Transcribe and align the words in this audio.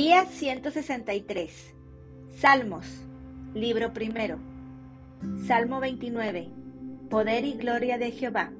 Día 0.00 0.26
163. 0.26 1.74
Salmos. 2.36 2.86
Libro 3.52 3.92
primero. 3.92 4.38
Salmo 5.44 5.80
29. 5.80 6.50
Poder 7.10 7.44
y 7.44 7.54
gloria 7.54 7.98
de 7.98 8.12
Jehová. 8.12 8.52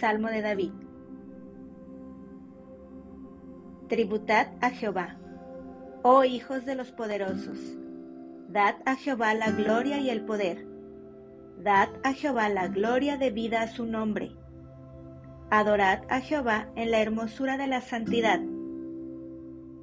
Salmo 0.00 0.30
de 0.30 0.42
David. 0.42 0.72
Tributad 3.88 4.48
a 4.60 4.70
Jehová, 4.70 5.16
oh 6.02 6.24
hijos 6.24 6.66
de 6.66 6.74
los 6.74 6.90
poderosos. 6.90 7.60
Dad 8.48 8.74
a 8.84 8.96
Jehová 8.96 9.34
la 9.34 9.52
gloria 9.52 9.98
y 10.00 10.10
el 10.10 10.24
poder. 10.24 10.66
Dad 11.58 11.88
a 12.02 12.14
Jehová 12.14 12.48
la 12.48 12.66
gloria 12.66 13.16
debida 13.16 13.62
a 13.62 13.68
su 13.68 13.86
nombre. 13.86 14.32
Adorad 15.50 16.00
a 16.08 16.20
Jehová 16.20 16.68
en 16.74 16.90
la 16.90 17.00
hermosura 17.00 17.56
de 17.58 17.68
la 17.68 17.80
santidad 17.80 18.40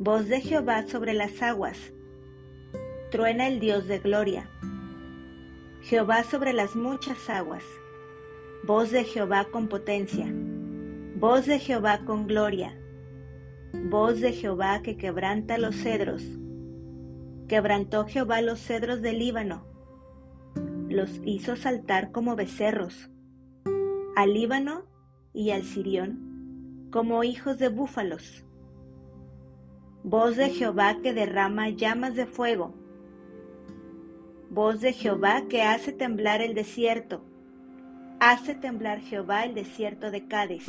Voz 0.02 0.30
de 0.30 0.40
Jehová 0.40 0.88
sobre 0.88 1.12
las 1.14 1.42
aguas. 1.42 1.78
Truena 3.12 3.48
el 3.48 3.60
Dios 3.60 3.86
de 3.86 4.00
gloria. 4.00 4.50
Jehová 5.82 6.24
sobre 6.24 6.54
las 6.54 6.74
muchas 6.78 7.30
aguas. 7.30 7.66
Voz 8.66 8.92
de 8.92 9.04
Jehová 9.04 9.48
con 9.52 9.68
potencia. 9.68 10.34
Voz 11.18 11.48
de 11.48 11.60
Jehová 11.60 12.06
con 12.06 12.28
gloria. 12.28 12.80
Voz 13.74 14.22
de 14.22 14.32
Jehová 14.32 14.82
que 14.84 14.96
quebranta 14.96 15.58
los 15.58 15.76
cedros. 15.76 16.24
Quebrantó 17.50 18.06
Jehová 18.06 18.42
los 18.42 18.62
cedros 18.62 19.02
del 19.02 19.20
Líbano. 19.20 19.66
Los 20.88 21.20
hizo 21.26 21.58
saltar 21.58 22.14
como 22.14 22.38
becerros. 22.38 23.10
Al 24.16 24.34
Líbano 24.34 24.86
y 25.34 25.50
al 25.50 25.64
Sirión 25.64 26.88
como 26.90 27.26
hijos 27.26 27.60
de 27.60 27.68
búfalos 27.68 28.46
Voz 30.04 30.38
de 30.38 30.50
Jehová 30.50 31.02
que 31.04 31.14
derrama 31.14 31.70
llamas 31.70 32.16
de 32.16 32.26
fuego. 32.26 32.74
Voz 34.50 34.80
de 34.80 34.94
Jehová 34.94 35.44
que 35.50 35.62
hace 35.62 35.92
temblar 35.92 36.42
el 36.42 36.54
desierto. 36.54 37.22
Hace 38.22 38.56
temblar 38.56 39.02
Jehová 39.02 39.44
el 39.44 39.56
desierto 39.56 40.10
de 40.10 40.26
Cádiz. 40.26 40.66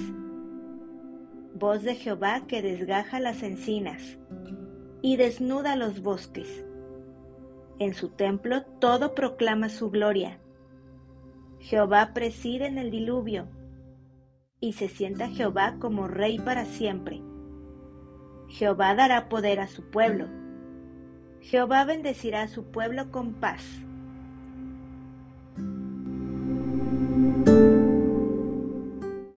Voz 1.55 1.84
de 1.84 1.95
Jehová 1.95 2.42
que 2.48 2.61
desgaja 2.61 3.20
las 3.20 3.45
encinas 3.45 4.19
y 5.00 5.17
desnuda 5.17 5.77
los 5.77 6.03
bosques. 6.03 6.67
En 7.78 7.94
su 7.94 8.09
templo 8.09 8.65
todo 8.81 9.15
proclama 9.15 9.69
su 9.69 9.91
gloria. 9.91 10.41
Jehová 11.61 12.11
preside 12.15 12.67
en 12.67 12.78
el 12.78 12.91
diluvio 12.91 13.47
y 14.59 14.72
se 14.72 14.89
sienta 14.89 15.28
Jehová 15.28 15.77
como 15.78 16.09
rey 16.09 16.39
para 16.41 16.65
siempre. 16.65 17.22
Jehová 18.51 18.95
dará 18.97 19.29
poder 19.29 19.61
a 19.61 19.69
su 19.69 19.83
pueblo. 19.91 20.27
Jehová 21.41 21.84
bendecirá 21.84 22.43
a 22.43 22.48
su 22.48 22.65
pueblo 22.65 23.11
con 23.11 23.34
paz. 23.34 23.65